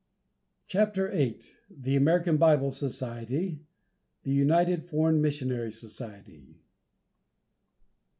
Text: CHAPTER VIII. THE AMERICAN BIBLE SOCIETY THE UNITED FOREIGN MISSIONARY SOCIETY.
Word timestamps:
CHAPTER 0.65 1.11
VIII. 1.11 1.41
THE 1.69 1.95
AMERICAN 1.95 2.37
BIBLE 2.37 2.71
SOCIETY 2.71 3.61
THE 4.23 4.31
UNITED 4.31 4.83
FOREIGN 4.89 5.21
MISSIONARY 5.21 5.71
SOCIETY. 5.71 6.57